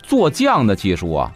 [0.00, 1.32] 做酱的技术啊。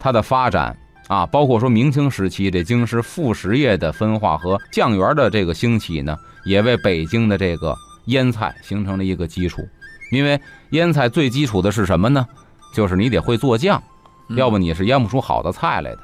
[0.00, 7.72] 它的发展啊，包括说明清时期这京师副食业的分化和酱园的这个兴起呢，也为北京的这个
[8.06, 9.62] 腌菜形成了一个基础。
[10.10, 12.26] 因为腌菜最基础的是什么呢？
[12.74, 13.80] 就是你得会做酱，
[14.28, 15.98] 嗯要不你是腌不出好的菜来的。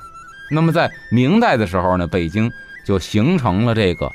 [0.51, 2.51] 那么在明代的时候呢，北京
[2.85, 4.11] 就形成了这个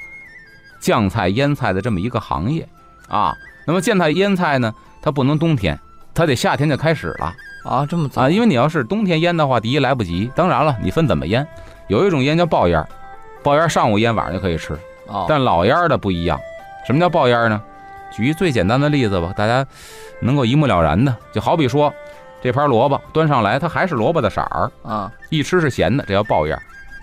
[0.80, 2.68] 酱菜腌菜的这么一个行业
[3.08, 3.36] 啊。
[3.66, 5.80] 那么酱菜腌菜呢，它不能冬天，
[6.14, 8.30] 它得夏天就开始了啊，这么早啊。
[8.30, 11.48] 因为你要是冬天腌的话，第一来不及，当然了，你分怎么腌，
[11.88, 12.88] 有一种腌叫爆腌儿，
[13.42, 16.40] 爆腌儿上午腌晚上就可以吃，哦，但老腌儿的不一样。
[16.86, 17.62] 什么叫爆腌儿呢？
[18.12, 19.66] 举一最简单的例子吧，大家
[20.20, 21.92] 能够一目了然的，就好比说
[22.46, 26.56] 这盘萝卜端上来，它还是萝卜的色儿，啊，一吃是咸的，这叫爆腌，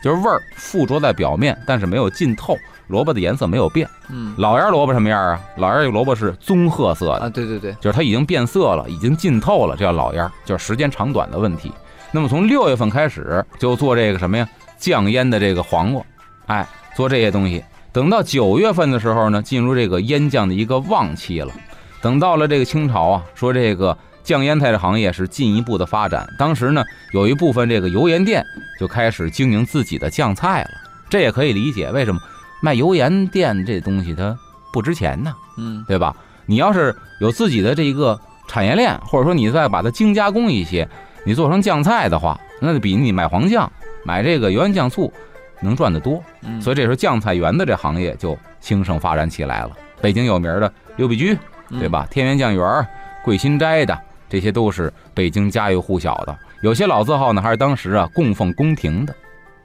[0.05, 3.89] 就是味儿附着在表面，但是没有浸透，萝卜的颜色没有变。
[4.09, 5.41] 嗯老腌萝卜什么样啊？
[5.57, 11.73] 老腌萝卜是棕褐色的，啊，对对对，就是它已经变色了，已经浸透了，这叫老腌，就是时间长短的问题。
[12.13, 14.49] 那么从六月份开始就做这个什么呀？
[14.79, 16.05] 酱腌的这个黄瓜，
[16.47, 17.65] 哎，做这些东西。
[17.91, 21.53] 等到九月份的时候呢，进入这个腌酱的一个旺期了。
[22.01, 26.27] 等到了这个清朝啊，说这个酱腌菜这行业是进一步的发展。
[26.39, 26.83] 当时呢，
[27.13, 28.45] 有一部分这个油盐店
[28.79, 30.71] 就开始经营自己的酱菜了。
[31.11, 32.21] 这也可以理解，为什么
[32.63, 34.37] 卖油盐店这东西它
[34.73, 35.35] 不值钱呢？
[35.59, 36.17] 嗯对吧？
[36.47, 40.89] 你要是有自己的这一个产业链，或者说你再把它精加工一些，
[41.25, 43.71] 你做成酱菜的话，那就比你买黄酱、
[44.05, 45.13] 买这个油盐酱醋
[45.61, 46.23] 能赚得多。
[46.43, 49.71] 嗯，所以这时候酱菜园的这行业就兴盛发展起来了。
[50.01, 51.37] 北京有名的六必居，
[51.69, 51.89] 对？
[51.89, 52.07] 吧？
[52.11, 52.89] 天元酱园、
[53.25, 53.97] 桂新斋的，
[54.33, 56.35] 这些都是北京家喻户晓的。
[56.63, 59.15] 有些老字号呢，还是当时啊供奉宫廷的，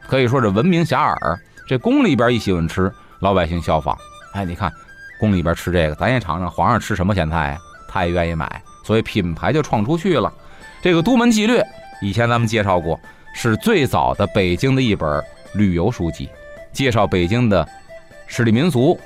[0.10, 1.38] 可以说是闻名遐迩。
[1.66, 3.98] 这宫里边一喜欢吃，老百姓效仿。
[4.34, 4.70] 哎，你看
[5.22, 7.58] 宫里边吃这个，咱也尝尝皇上吃什么咸菜呀？
[7.88, 10.34] 他也愿意买，所以品牌就创出去了。
[10.82, 11.62] 这个《都门纪略》
[12.02, 13.00] 以前咱们介绍过，
[13.34, 16.30] 是最早的北京的一本旅游书籍，
[16.74, 17.66] 介绍北京的
[18.28, 19.00] 市里民俗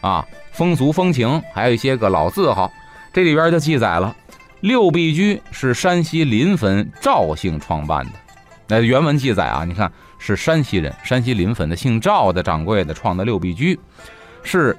[0.00, 2.72] 啊、风俗风情，还有一些个老字号。
[3.12, 4.16] 这里边就记载了，
[4.62, 8.12] 六必居是山西临汾赵姓创办的。
[8.68, 13.78] 那原文记载啊，你看是山西人，山西临汾的姓赵的掌柜的创的六必居，
[14.44, 14.76] 是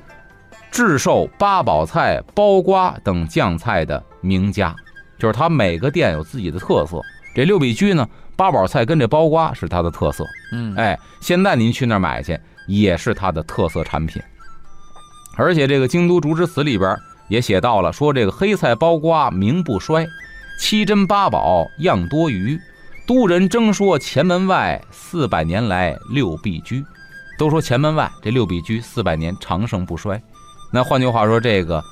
[0.71, 4.73] 制售八宝菜、包瓜等酱菜的名家，
[5.19, 7.01] 就是他每个店有自己的特色。
[7.35, 10.23] 这六必居呢，八宝菜跟这包瓜是它的特色。
[10.53, 14.21] 嗯，哎，现在您去那儿买去，也是它的特色产品。
[15.35, 16.95] 而且这个《京都竹枝词》里边
[17.33, 20.07] 也写到了，说这个黑菜包瓜名不衰，
[20.59, 22.59] 七珍八宝样多余。
[23.07, 26.85] 都人争说前门外四百年来六必居，
[27.35, 30.21] 都说前门外这六必居四百年长盛不衰。
[30.71, 31.83] 那换句话说，这个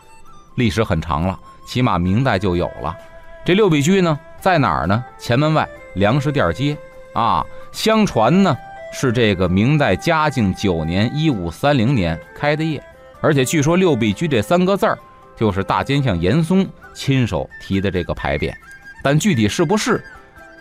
[0.58, 2.96] 历史很长了，起码明代就有了。
[3.44, 5.04] 这六必居呢，在哪儿呢？
[5.18, 6.78] 前门外粮食店街
[7.14, 7.44] 啊。
[7.72, 8.56] 相传呢
[8.94, 12.84] 是这个明代嘉靖九年（一五三零年）开的业，
[13.22, 15.00] 而且据说六必居这三个字儿
[15.38, 18.54] 就是大奸相严嵩亲手提的这个牌匾，
[19.04, 20.04] 但具体是不是，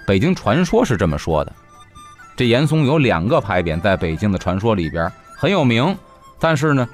[0.07, 1.53] 北京传说是这么说的。
[2.37, 5.97] 这严嵩有两个牌匾在北京的传说里边很有名，
[6.39, 6.89] 但是呢，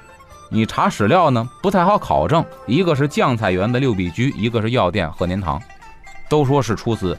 [0.50, 5.62] 你查史料呢不太好考证，一个是酱菜园的六必居，一个是药店鹤年堂，
[6.28, 7.16] 都说是出自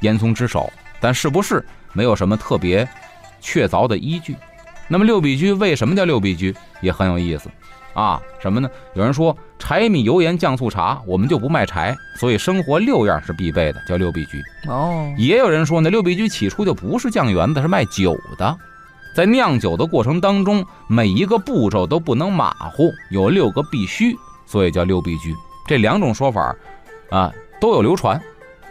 [0.00, 2.88] 严嵩之手，但是不是没有什么特别
[3.40, 4.36] 确凿的依据。
[4.86, 7.50] 那么六必居为什么叫六必居也很有意思
[7.94, 8.20] 啊？
[8.40, 8.68] 什么呢？
[8.94, 14.42] 有人说柴米油盐酱醋茶，我们就不卖柴，所以生活六样是必备的，叫六必居。
[14.68, 18.56] 哦，也有人说呢，六必居起初就不是酱园子，是卖酒的。
[19.16, 25.32] 在酿酒的过程当中，每一个步骤都不能马虎，有六个必须，所以叫六必居。
[25.66, 26.54] 这两种说法
[27.10, 28.20] 啊都有流传，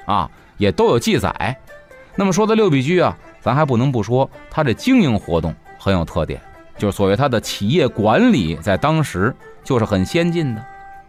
[0.06, 1.58] 啊也都有记载。
[2.16, 6.42] 那么说到六必居啊，咱还不能不说它这经营活动很有特点，
[6.84, 10.62] 就是所谓它的企业管理在当时就是很先进的。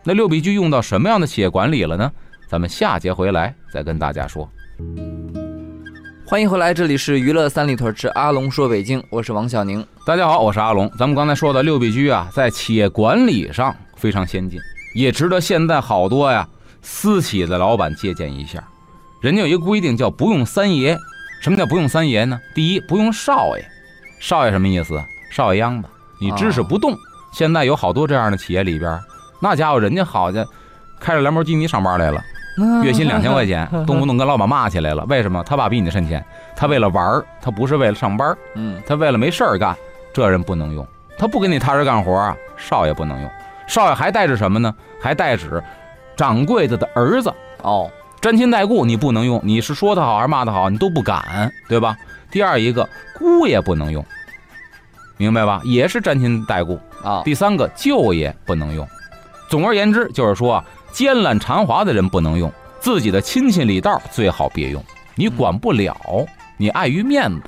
[0.05, 2.13] 那六必居用到什么样的企业管理了呢？
[2.49, 4.49] 咱们下节回来再跟大家说。
[6.25, 9.85] 欢迎回来，这里是娱乐三里屯之阿龙说北京，我是王小宁。
[10.07, 10.89] 大家好，我是阿龙。
[10.97, 14.61] 咱们刚才说的六必居啊，在企业管理上非常先进，
[14.95, 16.49] 也值得现在好多呀
[16.83, 18.63] 私企的老板借鉴一下。
[19.21, 20.97] 人家有一个规定叫不用三爷。
[21.41, 22.39] 什么叫不用三爷呢？
[22.55, 23.69] 第一，不用少爷。
[24.21, 25.03] 少爷什么意思？
[25.35, 25.89] 少爷秧子，
[26.21, 26.97] 你知识不动。
[27.33, 29.01] 现在有好多这样的企业里边，
[29.41, 30.47] 那家伙人家好家
[31.01, 32.23] 开着兰博基尼上班来了。
[32.85, 35.05] 月薪两千块钱， 动不动跟老板骂起来了。
[35.09, 35.43] 为什么？
[35.43, 39.77] 他爸比你趁钱，他为了玩儿，他不是为了上班，嗯，他为了没事儿干，
[40.13, 40.87] 这人不能用。
[41.19, 43.29] 他不给你踏实干活啊，少爷不能用。
[43.67, 44.73] 少爷还带着什么呢？
[45.01, 45.61] 还带指
[46.17, 49.41] 掌柜子的儿子，哦，沾亲带故你不能用。
[49.43, 51.97] 你是说他好还是骂他好，你都不敢，对吧？
[52.31, 54.05] 第二一个姑爷不能用，
[55.17, 55.61] 明白吧？
[55.65, 56.79] 也是沾亲带故。
[57.03, 58.87] 啊，第三个舅爷不能用，
[59.51, 62.51] 总而言之，就是说啊，奸懒馋滑的人不能用，
[62.81, 64.83] 自己的亲戚里道最好别用。
[65.15, 65.95] 你管不了，
[66.57, 67.43] 你碍于面子，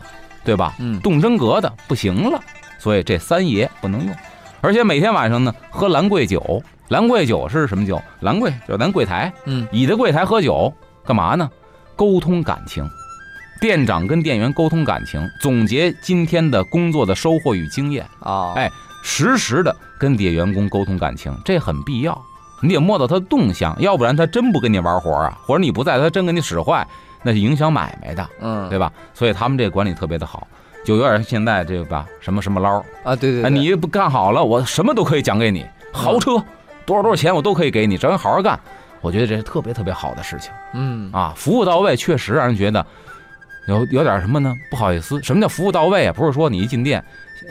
[0.45, 0.75] 对吧？
[0.79, 2.41] 嗯，动真格的不行了，
[2.79, 4.15] 所以这三爷不能用。
[4.61, 6.63] 而且每天晚上呢，喝兰桂酒。
[6.89, 8.01] 兰桂酒是什么酒？
[8.21, 10.73] 兰桂就是咱柜台，嗯，倚着柜台喝酒，
[11.05, 11.51] 干嘛呢？
[11.97, 12.89] 沟通感情。
[13.61, 18.07] 店长跟店员沟通感情，总结今天的工作的收获与经验。
[18.21, 18.71] 哦，哎，
[19.03, 22.19] 实时的跟底下员工沟通感情，这很必要。
[22.63, 26.87] 你得摸到他的动向，要不然他真不跟你玩活啊，或者你不在，他真给你使坏，
[27.23, 28.93] 那是影响买卖的，嗯，对吧？
[29.15, 30.47] 所以他们这管理特别的好，
[30.85, 36.43] 就有点现在这个吧，什么什么捞啊，对对你不干好了，我什么都可以讲给你，豪车
[36.87, 38.59] 多少多少钱我都可以给你，只要你好好干。
[39.03, 42.85] 我觉得这是特别特别好的事情嗯啊，服务到位，确实让人觉得
[43.67, 44.55] 有有点什么呢？
[44.71, 46.13] 不好意思，什么叫服务到位啊？
[46.13, 47.03] 不是说你一进店，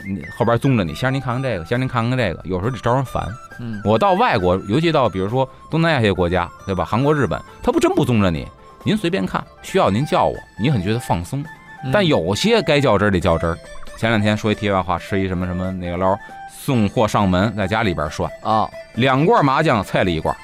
[0.04, 3.26] 你后边宗着你，先让您看看这个，先让您看看这个，有时候就招人烦。
[3.58, 6.84] 嗯我到外国，尤其到比如说东南亚这些国家，对吧？
[6.84, 8.46] 韩国、日本，他不真不宗着你，
[8.84, 11.42] 您随便看，需要您叫我，你很觉得放松。
[11.84, 13.56] 嗯但有些该较真儿得较真儿。
[13.96, 16.18] 前两天说一题外话，吃一什么什么那个捞，
[16.50, 20.34] 送货上门，在家里边涮啊，两罐麻酱，菜了一罐。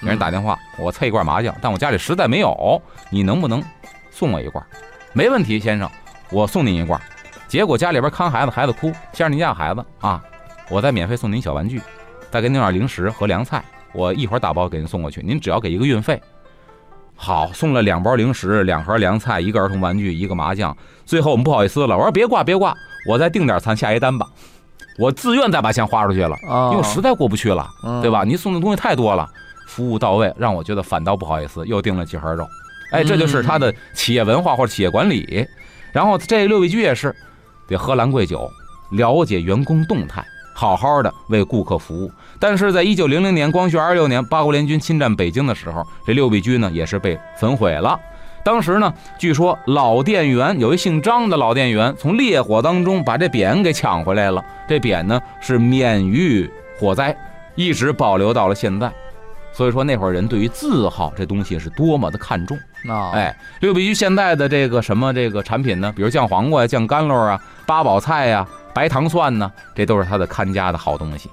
[0.00, 3.62] 给人打嗯电话，我菜一罐麻酱，但我家里实在没有，你能不能
[4.10, 4.64] 送我一罐？
[5.14, 5.90] 没问题，先生，
[6.30, 6.98] 我送您一罐。
[7.46, 10.22] 结果家里边看孩子，孩子哭，先生您家孩子啊，
[10.70, 11.82] 我再免费送您小玩具，
[12.30, 16.18] 再给您点零食和凉菜，我一会儿打包给您送过去，您只要给一个运费。
[17.14, 20.74] 好，送了两包零食，两盒凉菜，一个儿童玩具，一个麻将。
[21.04, 22.74] 最后我们不好意思了，我说别挂别挂，
[23.06, 24.26] 我再订点餐下一单吧。
[24.98, 27.68] 我自愿再把钱花出去了，啊，因为我实在过不去了。
[27.84, 28.24] 嗯对吧？
[28.24, 29.28] 您送的东西太多了，
[29.66, 32.46] 服务到位，让我觉得反倒不好意思，又订了几盒肉。
[32.92, 35.46] 哎，这就是他的企业文化或者企业管理。
[35.92, 37.14] 然后这六必居也是
[37.66, 38.48] 得喝兰桂酒，
[38.92, 40.24] 了解员工动态，
[40.54, 42.10] 好好的为顾客服务。
[42.38, 47.98] 但是在一九零零年光绪二十六年八国联军侵占北京的时候，这六味居呢也是被焚毁了。
[48.44, 57.16] 当时呢，据说老店员有一姓张的老店员从烈火当中把这匾给抢回来了，这匾呢是免于火灾，
[57.54, 58.90] 一直保留到了现在。
[59.52, 62.58] 所以说那会儿人对于字号这东西是多么的看重。
[62.84, 65.92] 那哎，六必居现在的这个什么这个产品呢？
[65.94, 71.30] 比如酱黄瓜呀、酱干酪啊、八宝菜呀、白糖蒜呢，这都是他的看家的好东西。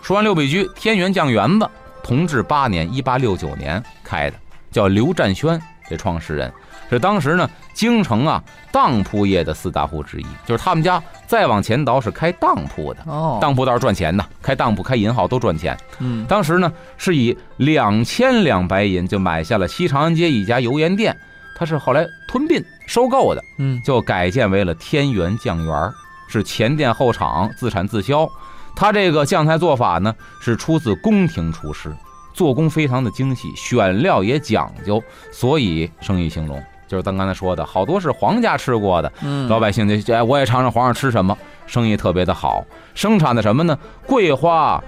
[0.00, 1.68] 说完六必居，天元酱园子，
[2.02, 4.36] 同治八年（一八六九年）开的，
[4.70, 6.50] 叫刘占轩，这创始人
[6.88, 13.00] 这当时呢京城啊当铺业的四大户之一，就是他们家再往前倒是开当铺的。
[13.06, 15.78] 哦，当铺倒是赚钱的，开当铺、开银号都赚钱。
[16.00, 21.16] 嗯当时呢，是以两千两白银就买下了西长安街一家油盐店，
[21.56, 25.94] 他是后来吞并收购的，嗯就改建为了天元酱园儿，
[26.28, 28.28] 是前店后厂，自产自销。
[28.74, 31.94] 他这个酱菜做法呢，是出自宫廷厨师，
[32.34, 36.60] 做工非常的精细，选料也讲究，所以生意兴隆。
[36.88, 42.64] 就是咱刚才说的，好多是皇家吃过的，嗯，老百姓就哎，我也尝尝皇上吃什么，生意特别的好。
[42.94, 43.78] 生产的什么呢？
[44.06, 44.82] 桂花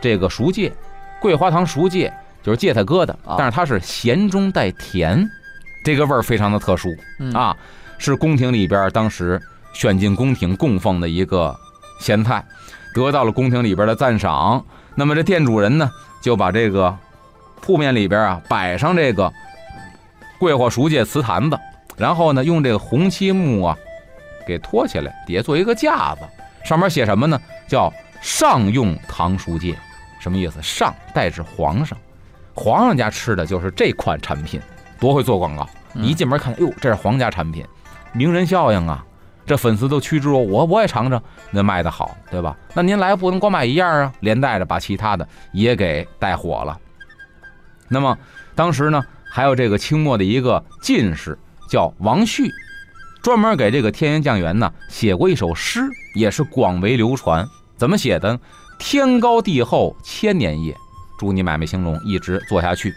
[0.00, 0.70] 这个熟芥，
[1.20, 5.26] 桂花糖熟芥就是芥菜疙瘩啊，但是它是咸中带甜，
[5.84, 7.56] 这个味儿非常的特殊嗯啊，
[7.96, 9.40] 是宫廷里边当时
[9.72, 11.54] 选进宫廷供奉的一个
[12.00, 12.44] 咸菜，
[12.94, 14.62] 得到了宫廷里边的赞赏。
[14.94, 15.90] 那么这店主人呢，
[16.22, 16.94] 就把这个
[17.60, 19.32] 铺面里边啊摆上这个
[20.38, 21.58] 桂花熟芥瓷坛子，
[21.96, 23.76] 然后呢用这个红漆木啊
[24.46, 26.20] 给托起来，底下做一个架子，
[26.64, 27.40] 上面写什么呢？
[27.68, 29.76] 叫上用糖熟芥，
[30.20, 30.60] 什么意思？
[30.62, 31.96] 上代指皇上，
[32.54, 34.60] 皇上家吃的就是这款产品，
[34.98, 35.68] 多会做广告！
[35.94, 37.64] 一进门看，哟，这是皇家产品，
[38.12, 39.04] 名人效应啊！
[39.46, 42.56] 这粉丝都趋之若鹜，我我也尝尝，那卖的好，对吧？
[42.74, 46.76] 那您来不能光买一样啊，连带着把其他的也给带火了。
[47.88, 48.18] 那么
[48.54, 49.04] 当时呢，
[49.36, 52.50] 还有这个清末的一个进士叫王旭，
[53.22, 55.82] 专门给这个天元酱园呢写过一首诗，
[56.14, 57.46] 也是广为流传。
[57.76, 58.40] 怎么写的？
[58.78, 60.74] 天高地厚千年业，
[61.18, 62.94] 祝你买卖兴隆，一直做下去，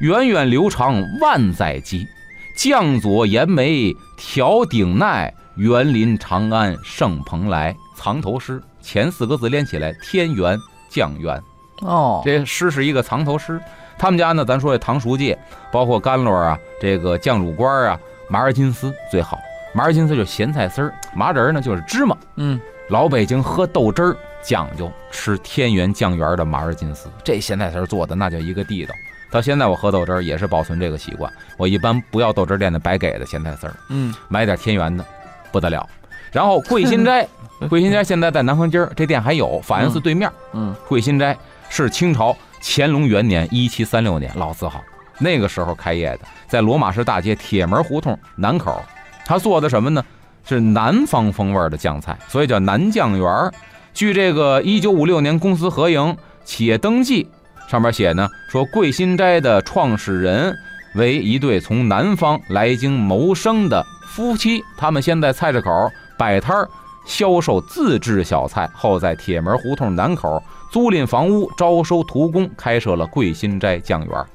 [0.00, 2.06] 源远流长万载基。
[2.54, 7.74] 将佐严眉调鼎鼐，园林长安盛蓬莱。
[7.96, 10.58] 藏头诗前四个字连起来，天元
[10.90, 11.42] 酱园。
[11.80, 13.58] 哦，这诗是一个藏头诗。
[13.98, 15.36] 他们家呢，咱说这糖熟芥，
[15.72, 19.38] 包括干酪啊，这个酱乳瓜啊，麻儿金丝最好。
[19.74, 22.16] 麻儿金丝就是咸菜丝儿，麻仁儿呢就是芝麻。
[22.36, 28.94] 嗯老北京喝豆汁儿讲究吃天元酱园的麻儿金丝，这咸菜丝儿做的那叫一个地道。
[29.30, 35.04] 到现在我喝豆汁儿也是保存这个习惯，我一般不要豆汁儿店的白给的咸菜丝儿，嗯买点天元的，
[35.52, 35.86] 不得了。
[36.32, 37.28] 然后桂新斋，
[37.68, 40.30] 桂新斋现在在南河街儿这店还有，法源寺对面。
[40.54, 41.36] 嗯桂新斋
[41.68, 44.82] 是清朝乾隆元年一七三六年，老字号，
[45.18, 48.82] 那个时候开业的，在罗马市大街铁门胡同南口。
[49.24, 50.04] 他做的什么呢？
[50.44, 53.52] 是南方风味的酱菜，所以叫南酱园儿。
[53.92, 57.28] 据这个一九五六年公司合营企业登记
[57.68, 60.56] 上面写呢，说桂新斋的创始人
[60.94, 65.70] 为一对从南方来京谋生的夫妻，他们先在菜市口
[66.16, 66.66] 摆摊
[67.04, 74.26] 销售自制小菜，后在铁门胡同南口租赁房屋招收徒工，开设了桂新斋酱园儿。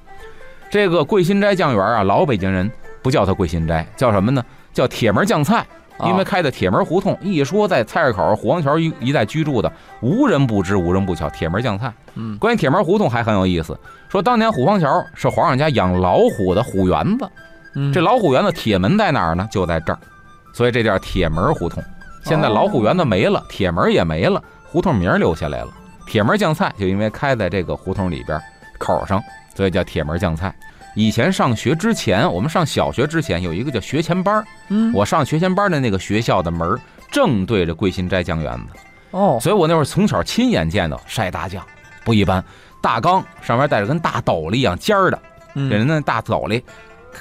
[0.70, 2.72] 这个桂新斋酱园儿啊，老北京人
[3.02, 4.44] 不叫它桂新斋，叫什么呢？
[4.74, 5.66] 叫铁门酱菜。
[6.04, 9.72] 因为开的铁门胡同，一说在菜市口虎王桥一一带居住的，
[10.02, 11.30] 无人不知，无人不晓。
[11.30, 13.80] 铁门酱菜，嗯，关于铁门胡同还很有意思。
[14.10, 17.30] 说当年虎王桥是皇上家养老虎的虎园子，
[17.76, 19.48] 嗯这老虎园子铁门在哪儿呢？
[19.52, 20.00] 就在这儿，
[20.52, 21.82] 所以这叫铁门胡同。
[22.24, 25.68] 现在老虎园子没了，铁门也没了，胡同名儿留下来了。
[26.06, 28.40] 铁门酱菜就因为开在这个胡同里边
[28.78, 29.22] 口上，
[29.56, 30.54] 所以叫铁门酱菜。
[30.96, 36.80] 以前上学之前，我们上小学之前有一个叫学前班儿，嗯我上学前班的那个学校的门
[37.12, 38.80] 正对着桂新斋酱园子，
[39.12, 41.66] 哦所以我那会儿从小亲眼见到晒大酱，
[42.04, 42.44] 不一般。
[42.80, 45.20] 大缸上面带着跟大斗笠一样尖儿的，
[45.56, 46.64] 嗯给人那大斗笠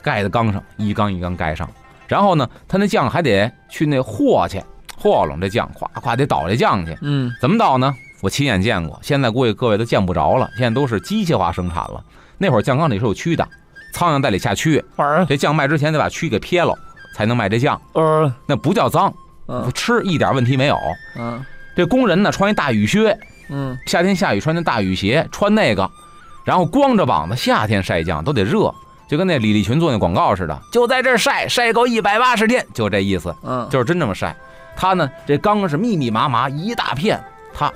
[0.03, 1.71] 盖在缸上，一缸一缸盖上。
[2.09, 4.63] 然后呢，他那酱还得去那和去，
[4.99, 6.99] 和拢这酱，咵咵得倒这酱去。
[7.01, 7.95] 嗯怎么倒呢？
[8.23, 12.03] 我亲眼见过，现在估计各位都见不着了，现在都是机械化生产了。
[12.39, 13.47] 那会儿酱缸里是有蛆的，
[13.93, 14.81] 苍蝇在里下蛆，
[15.27, 16.73] 这酱卖之前得把蛆给撇了，
[17.17, 17.81] 才能卖这酱。
[17.95, 19.13] 呃那不叫脏，
[19.49, 20.79] 嗯吃一点问题没有。
[21.19, 21.45] 嗯
[21.75, 23.19] 这工人呢穿一大雨靴，
[23.49, 25.91] 嗯夏天下雨穿那大雨鞋，穿那个，
[26.45, 28.73] 然后光着膀子，夏天晒酱都得热，
[29.09, 34.37] 就跟那李立群做那广告似的，就在这儿晒，晒够一百八十天，就这意思，嗯就是真这么晒。
[34.77, 37.73] 他呢，这缸是密密麻麻一大片，他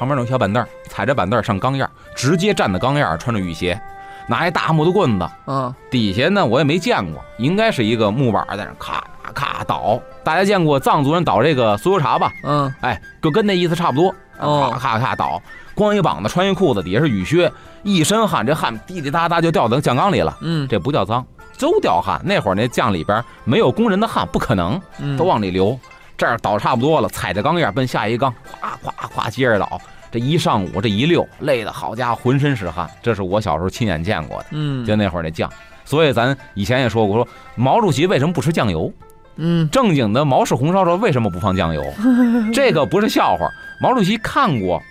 [0.00, 3.78] 旁边有小板凳，踩着板凳上缸沿儿，直接站在缸沿儿，穿着雨鞋，
[4.26, 10.00] 拿一大木头棍子，嗯底下呢我也没见过，应该是一个木板在那儿咔咔倒。
[10.24, 12.32] 大家见过藏族人倒这个酥油茶吧？
[12.44, 15.42] 嗯哎，就跟那意思差不多，哦咔咔咔倒，
[15.74, 21.22] 光一膀子，穿一裤子，底下是雨靴，一身汗，这汗滴滴答答就掉到酱缸里了，嗯这不叫脏，
[21.58, 22.18] 都掉汗。
[22.24, 25.78] 那会儿那酱里边没有工人的汗，不可能，嗯都往里流。
[26.16, 28.30] 这儿倒差不多了，踩着钢沿奔下一缸，
[28.60, 29.80] 咵咵咵接着倒。
[30.10, 32.88] 这一上午，这一溜，累得好家伙，浑身是汗。
[33.02, 35.50] 这是我小时候亲眼见过的，嗯就那会儿那酱。
[35.84, 38.92] 所以咱以前也说过，说毛主席为什么不吃酱油？
[39.36, 41.82] 嗯正经的毛氏红烧肉为什么不放酱油？
[42.52, 43.48] 这个不是笑话。
[43.80, 44.82] 毛主席看过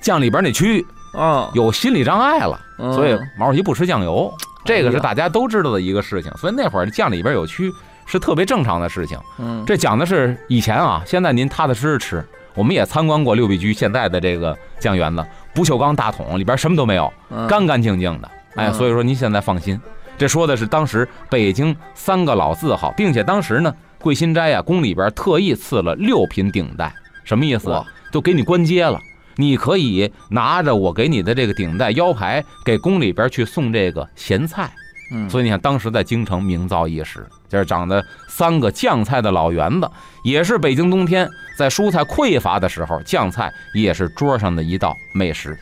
[0.00, 4.32] 酱里边那蛆，啊有心理障碍了，嗯所以毛主席不吃酱油。
[4.64, 6.32] 这个是大家都知道的一个事情。
[6.36, 7.72] 所以那会儿酱里边有蛆
[8.06, 9.18] 是特别正常的事情。
[9.38, 12.24] 嗯这讲的是以前啊，现在您踏踏实实吃。
[12.54, 15.24] 我们也参观过六必居现在的这个酱园子，
[15.54, 18.30] 不锈钢大桶里边什么都没有，嗯干干净净的。
[18.56, 19.80] 哎，嗯所以说您现在放心。
[20.16, 26.92] 这说的是当时北京三个老字号，并且当时呢，桂新斋啊宫里边特意赐了六品顶戴，
[27.22, 27.86] 什么意思哇？
[28.10, 28.98] 都给你官阶了，
[29.36, 34.68] 你可以拿着我给你的这个顶戴腰牌，给宫里边去送这个咸菜。
[35.10, 39.90] 嗯所以你看，当时在京城名噪一时，这是长的三个酱菜的老园子，
[40.22, 45.58] 也是北京冬天在蔬菜匮乏的时候，酱菜也是桌上的一道美食。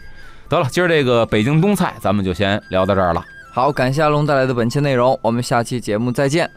[0.48, 3.24] 得了，今儿这个北京冬菜咱们就先聊到这儿了。
[3.52, 6.50] 好，感谢阿龙带来的本期内容，我们下期节目再见。